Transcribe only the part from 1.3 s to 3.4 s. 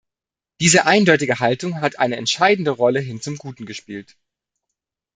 Haltung hat eine entscheidende Rolle hin zum